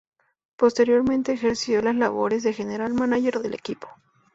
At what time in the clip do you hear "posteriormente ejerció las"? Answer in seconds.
0.55-1.95